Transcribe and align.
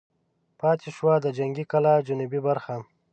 پاتې 0.59 0.89
شوه 0.97 1.15
د 1.21 1.27
جنګي 1.37 1.65
کلا 1.71 1.93
جنوبي 2.07 2.39
برخه. 2.47 2.75